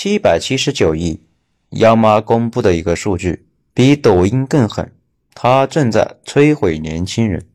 [0.00, 1.26] 七百七十九亿。
[1.70, 4.94] 央妈公布的一个数据，比抖音更狠，
[5.34, 7.48] 它正在摧毁年轻人。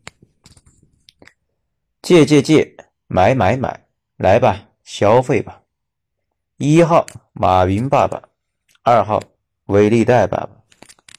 [2.01, 2.75] 借借借，
[3.07, 3.85] 买买买，
[4.17, 5.61] 来吧，消费吧。
[6.57, 8.21] 一号马云爸爸，
[8.81, 9.23] 二号
[9.67, 10.49] 微粒贷爸爸，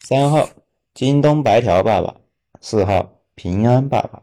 [0.02, 0.46] 三号
[0.93, 2.16] 京东白条爸爸，
[2.61, 4.22] 四号平安爸爸。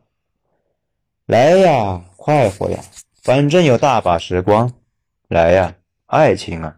[1.25, 2.79] 来呀，快活呀，
[3.23, 4.71] 反正有大把时光。
[5.27, 5.75] 来呀，
[6.05, 6.77] 爱情啊，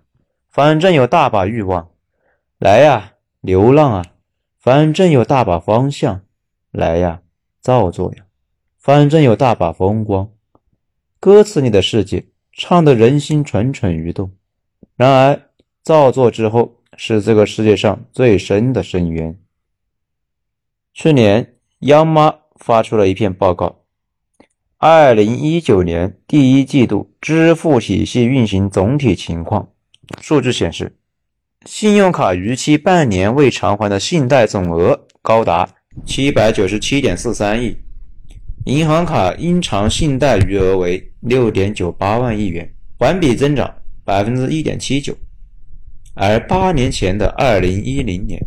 [0.53, 1.89] 反正有大把欲望。
[2.59, 4.05] 来呀，流浪啊，
[4.59, 6.21] 反正有大把方向。
[6.69, 7.23] 来呀，
[7.59, 8.23] 造作呀，
[8.77, 10.29] 反正有大把风光。
[11.19, 12.27] 歌词里的世界。
[12.55, 14.31] 唱得人心蠢蠢欲动，
[14.95, 15.49] 然而
[15.81, 19.35] 造作之后是这个世界上最深的深渊。
[20.93, 23.81] 去年央妈发出了一篇报告：
[24.77, 29.72] 二零一九年第一季度支付体系运行总体情况。
[30.21, 30.95] 数据显示，
[31.65, 35.69] 信用卡逾期半年未偿还的信贷总额高达
[36.05, 37.77] 七百九十七点四三亿。
[38.65, 43.73] 银行卡应偿信贷余额为六点九八万亿元，环比增长
[44.05, 45.13] 百分之一点七九。
[46.13, 48.39] 而八年前的二零一零年，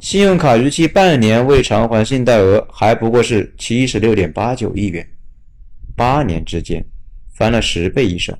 [0.00, 5.04] 信用卡逾期半年未偿还信贷额还不过是七十六点八九亿元。
[5.96, 6.84] 八年之间
[7.34, 8.38] 翻了十倍以上，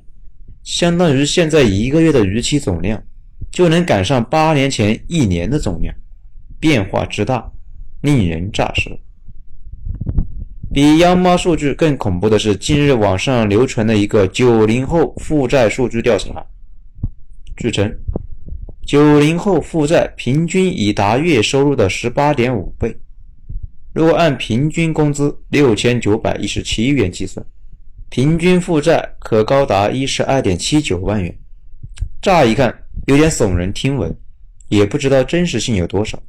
[0.63, 3.03] 相当于现在一个月的逾期总量
[3.51, 5.93] 就能赶上八年前一年的总量，
[6.59, 7.51] 变化之大，
[8.01, 8.89] 令人咋舌。
[10.73, 16.43] 比央妈数据更恐怖的是，近日网上流传的一个九零后负债数据调查。
[17.55, 17.95] 据称，
[18.83, 22.97] 九零后负债平均已达月收入的十八点五倍。
[23.93, 27.45] 如果按平均工资六千九百一十七元计算，
[28.13, 31.35] 平均负债可高达一十二点七九万元。
[32.21, 32.71] 乍一看
[33.07, 34.15] 有点耸人听闻，
[34.67, 36.21] 也不知道真实性有多少。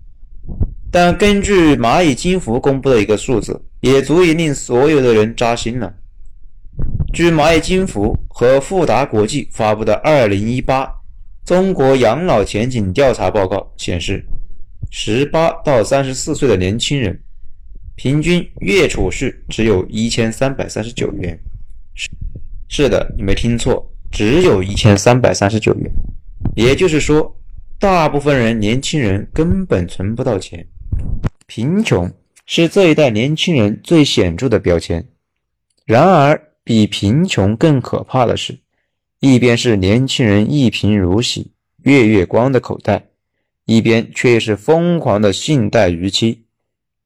[0.90, 3.62] 但根据蚂蚁金服公布的一个数字。
[3.82, 5.92] 也足以令所有的人扎心了。
[7.12, 10.90] 据蚂蚁金服和富达国际发布的《二零一八
[11.44, 14.24] 中国养老前景调查报告》显示，
[14.90, 17.20] 十八到三十四岁的年轻人
[17.94, 21.38] 平均月储蓄只有一千三百三十九元。
[21.94, 22.10] 是
[22.68, 25.90] 是的，你没听错，只有一千三百三十九元。
[26.54, 27.34] 也就是说，
[27.78, 30.66] 大部分人年轻人根本存不到钱，
[31.46, 32.10] 贫穷。
[32.46, 35.08] 是这一代年轻人最显著的标签。
[35.86, 38.58] 然而，比贫穷更可怕的是，
[39.20, 41.52] 一边是年轻人一贫如洗、
[41.84, 43.06] 月月光的口袋，
[43.64, 46.44] 一边却是疯狂的信贷逾期。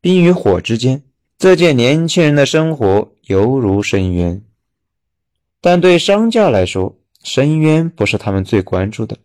[0.01, 1.01] 冰与火之间，
[1.39, 4.43] 这件年轻人的生活犹如深渊。
[5.61, 9.17] 但对商家来说，深渊不是他们最关注的，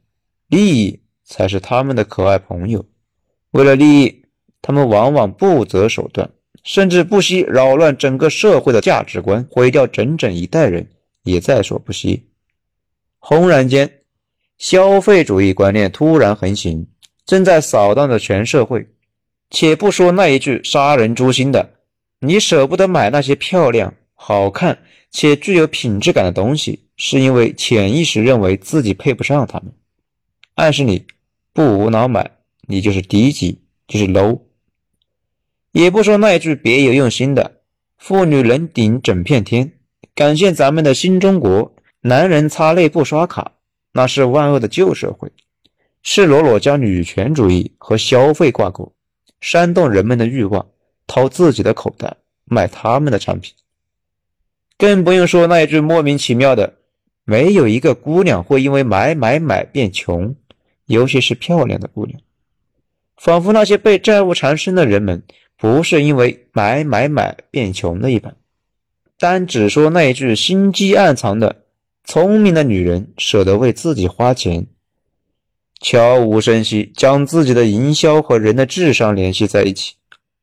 [0.47, 2.85] 利益才是他们的可爱朋友。
[3.51, 4.19] 为了利益。
[4.65, 6.31] 他们往往不择手段，
[6.63, 10.87] 甚至不惜扰乱整个社会的价值观，毁掉整整一代人，
[11.23, 12.29] 也在所不惜。
[13.19, 13.91] 轰然间，
[14.57, 16.87] 消费主义观念突然横行，
[17.25, 18.87] 正在扫荡着全社会。
[19.49, 21.73] 且不说那一句杀人诛心的
[22.25, 24.79] “你舍不得买那些漂亮、好看
[25.13, 29.71] 且具有品质感的东西，是因为潜意识认为自己配不上他们”，
[30.55, 31.05] 暗示你
[31.53, 32.31] 不无脑买，
[32.67, 34.41] 你就是低级，就是 low。
[35.71, 37.61] 也不说那一句别有用心的
[37.97, 39.71] “妇女能顶整片天”，
[40.15, 43.53] 感谢咱们的新中国，男人擦泪不刷卡，
[43.91, 45.31] 那是万恶的旧社会，
[46.01, 48.91] 赤裸裸将女权主义和消费挂钩，
[49.41, 50.67] 煽动人们的欲望，
[51.05, 53.53] 掏自己的口袋买他们的产品。
[54.83, 56.73] 更不用说那一句莫名其妙的
[57.23, 60.35] “没有一个姑娘会因为买买买变穷，
[60.87, 62.19] 尤其是漂亮的姑娘”，
[63.15, 65.23] 仿佛那些被债务缠身的人们。
[65.55, 68.35] 不是因为买买买变穷的一般，
[69.17, 71.63] 单只说那一句心机暗藏的，
[72.03, 74.67] 聪明的女人舍得为自己花钱，
[75.79, 79.93] 悄无声息将自己的营销和人的智商联系在一起，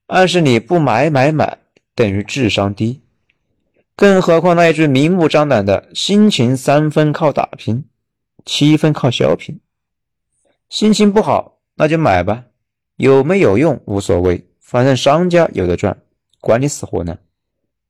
[0.06, 1.58] 暗示你不买买买
[1.94, 3.02] 等于智商低。
[4.00, 7.85] 更何况那一句明目张胆的心情三分靠打拼，
[8.47, 9.61] 七分靠小品。
[10.70, 12.44] 心情不好那就买吧，
[12.97, 14.43] 有没有用无所谓。
[14.58, 15.99] 反正商家有的赚，
[16.41, 17.19] 管你死活呢。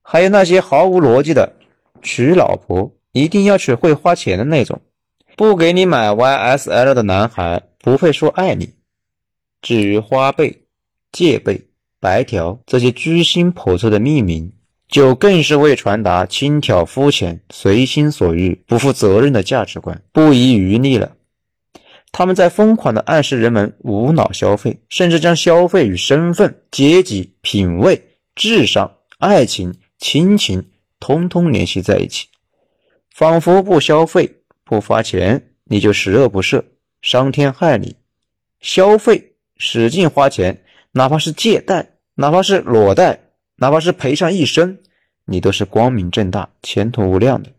[0.02, 1.52] 还有那些毫无逻辑的
[2.02, 4.80] 娶老婆一定要娶会花钱的那种，
[5.36, 8.74] 不给你买 YSL 的男孩不会说爱你。
[9.62, 10.62] 至于花呗、
[11.12, 11.62] 借呗、
[12.00, 14.52] 白条这些居心叵测的命名，
[14.90, 21.12] 就更是为传达轻佻、肤浅、随心所欲、不负责任的价值观，不遗余力了。
[22.12, 32.26] 他们在疯狂地暗示人们无脑消费，甚至将消费与身份、阶级、品味、智商、爱情、亲情通通联系在一起，
[33.14, 36.64] 仿佛不消费、不花钱，你就十恶不赦、
[37.00, 37.94] 伤天害理；
[38.60, 43.20] 消费、使劲花钱，哪怕是借贷，哪怕是裸贷，
[43.62, 44.78] 哪怕是赔上一生，
[45.26, 47.52] 你都是光明正大、前途无量的。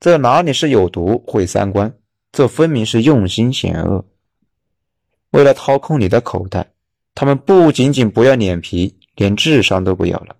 [0.00, 1.94] 这哪里是有毒、毁三观？
[2.32, 4.04] 这分明是用心险恶，
[5.30, 6.72] 为了掏空你的口袋，
[7.14, 10.34] 他们不仅仅不要脸皮，连智商都不要了。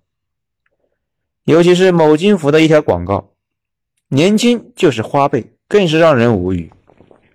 [1.44, 3.30] 尤其是某金服的一条广告，
[4.08, 6.72] 年轻就是花呗，更是让人无语。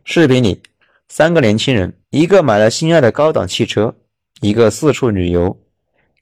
[0.04, 0.62] 视频里，
[1.08, 3.96] 三个年轻人，一个买了心爱的高档汽车，
[4.42, 5.58] 一个四处旅游，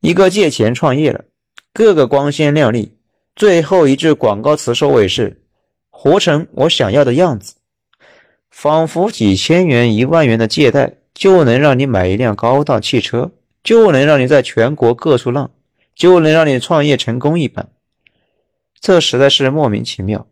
[0.03, 1.23] 一个借钱创业了，
[1.71, 2.97] 个个光鲜亮丽。
[3.37, 5.41] 最后一句广告词收尾是
[5.89, 7.55] ：“活成我想要的样子。”
[8.51, 13.31] 仿佛几千元、一万元的借贷就能让你买一辆高档汽车，
[13.63, 15.49] 就能让你在全国各处浪，
[15.95, 17.69] 就能让你创业成功一般。
[18.81, 20.27] 这实在是莫名其妙。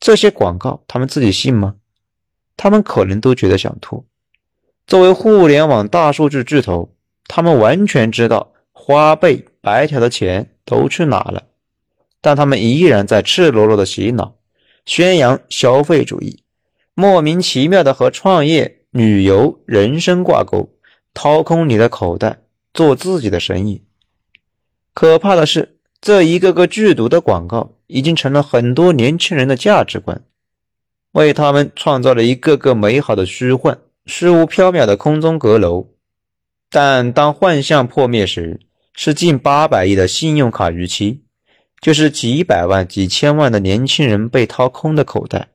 [0.00, 1.76] 这些广告他们自己信吗？
[2.56, 4.04] 他们可能都觉得想吐。
[4.88, 6.92] 作为互联网大数据巨头，
[7.28, 8.50] 他们完全知道
[8.88, 11.42] 花呗、白条的钱都去哪了，
[12.22, 14.36] 但他们依然在赤裸裸的洗脑，
[14.86, 16.42] 宣扬消费主义。
[16.94, 20.70] 莫名其妙的和创业、旅游、人生挂钩，
[21.12, 22.38] 掏空你的口袋，
[22.72, 23.82] 做自己的生意。
[24.94, 30.22] 可怕的是，这一个个剧毒的广告已经成了很多年轻人的价值观，
[31.12, 35.86] 为他们创造了一个个美好的虚幻、虚无缥缈的空中阁楼。
[36.70, 38.60] 但当幻象破灭时，
[39.00, 41.20] 是近八百亿的信用卡逾期，
[41.80, 45.50] 就是几百万、几千万的年轻人被掏空的口袋。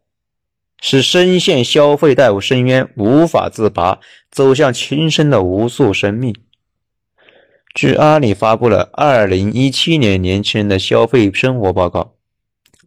[0.79, 3.99] 使深陷消费债务深渊无法自拔，
[4.31, 6.33] 走向轻生的无数生命。
[7.75, 12.13] 据阿里发布了二零一七年年轻人的消费生活报告，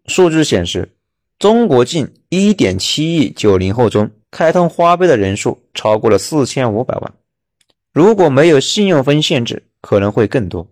[0.06, 0.96] 数据显示，
[1.38, 7.12] 中国近一点七亿九零后中，开通花呗的人数超过了四千五百万。
[7.92, 10.68] 如果没有信用分限制，可能会更多。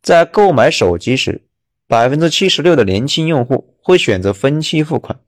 [0.00, 1.42] 在购买手机时，
[1.86, 5.20] 百分之七十六的年轻用户会选择分期付款。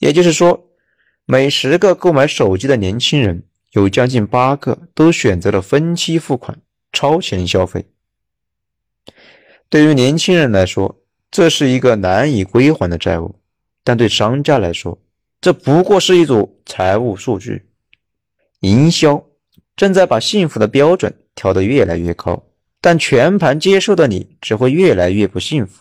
[0.00, 0.72] 也就是说，
[1.24, 6.60] 每十个购买手机的年轻人，有将近八个都选择了分期付款、
[6.92, 7.86] 超前消费。
[9.68, 13.36] 对于年轻人来说，这是一个难以归还的债务；
[13.84, 15.00] 但对商家来说，
[15.40, 17.68] 这不过是一组财务数据。
[18.62, 19.24] 营销
[19.76, 22.44] 正在把幸福的标准调得越来越高，
[22.82, 25.80] 但全盘接受的你只会越来越不幸福。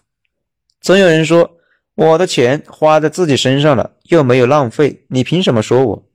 [0.79, 1.57] 总有人说。
[1.95, 6.07] 我的钱花在自己身上了，又没有浪费，你凭什么说我？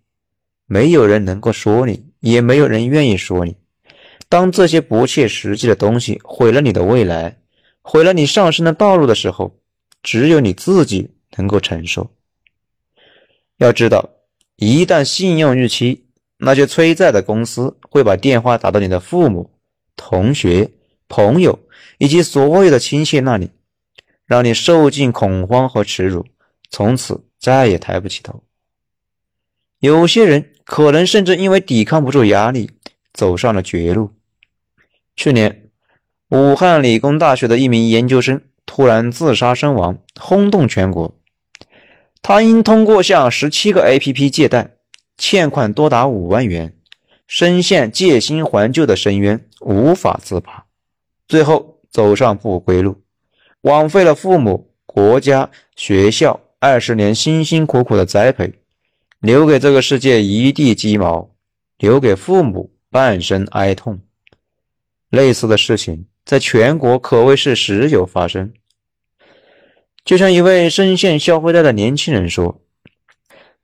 [0.64, 3.54] 没有人能够说你，也没有人愿意说你。
[4.30, 7.36] 当这些不切实际的东西毁了你的未来，
[7.82, 9.60] 毁了你上升的道路的时候，
[10.02, 12.10] 只有你自己能够承受。
[13.58, 14.08] 要知道，
[14.56, 16.03] 一旦信用逾期，
[16.44, 19.50] 那些催债的公司会把电话打到你的父母、
[19.96, 20.70] 同学、
[21.08, 21.58] 朋友
[21.98, 23.50] 以及所有的亲戚那里。
[24.26, 26.24] 让你受尽恐慌和耻辱，
[26.70, 28.42] 从此再也抬不起头。
[29.80, 32.70] 有些人可能甚至因为抵抗不住压力，
[33.12, 34.14] 走上了绝路。
[35.14, 35.68] 去年，
[36.30, 41.14] 武汉理工大学的一名研究生突然自杀身亡，轰动全国。
[42.22, 44.73] 他因通过向十七个 APP 借贷，
[45.16, 46.74] 欠款多达五万元，
[47.26, 50.64] 深陷借新还旧的深渊，无法自拔，
[51.28, 53.02] 最后走上不归路。
[53.62, 58.52] 枉费了父母、国家、学校二十年辛辛苦苦的栽培，
[59.20, 61.30] 留给这个世界一地鸡毛，
[61.78, 64.00] 留给父母半生哀痛。
[65.08, 68.52] 类似的事情在全国可谓是时有发生。
[70.04, 72.60] 就像一位深陷消费贷的年轻人说：“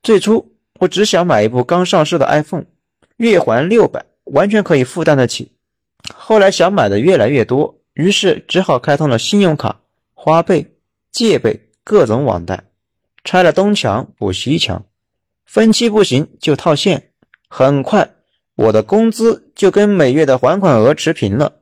[0.02, 0.49] 最初
[0.80, 2.64] 我只想买一部刚上市的 iPhone，
[3.18, 5.52] 月还六百，完全可以负担得起。
[6.14, 9.80] 后来想买的越来越多，于是只好开通了信用卡。”
[10.14, 10.66] 花呗、
[11.10, 12.64] 借呗、各种网贷，
[13.24, 14.84] 拆了东墙补西墙，
[15.46, 17.10] 分期不行就套现。
[17.48, 18.10] 很快，
[18.54, 21.60] 我的工资就跟每月的还款额持平了。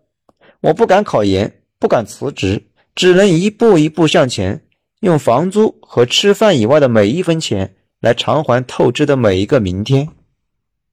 [0.61, 4.65] 我不敢考研，不敢辞职，只能一步一步向前，
[5.01, 10.09] 用房租和吃饭以外的每一分钱来偿还透支的每一个明天。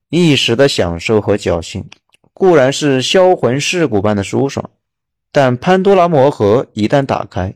[0.10, 1.90] 一时的享受和侥幸
[2.34, 4.70] 固然是销魂蚀骨般的舒爽
[5.32, 7.54] 但潘多拉魔盒一旦打开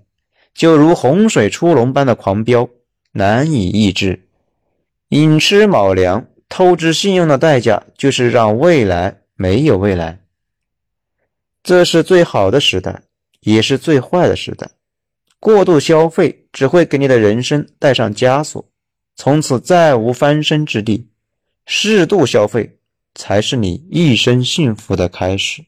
[0.53, 2.67] 就如洪水出笼般的狂飙
[3.11, 4.27] 难以抑制。
[5.09, 10.19] 寅吃卯粮透支信用的代价就是让未来没有未来。
[11.63, 13.01] 这是最好的时代
[13.41, 14.69] 也是最坏的时代。
[15.39, 18.68] 过度消费只会给你的人生带上枷锁。
[19.21, 21.09] 从此再无翻身之地
[21.65, 22.77] 适度消费
[23.13, 25.65] 才是你一生幸福的开始。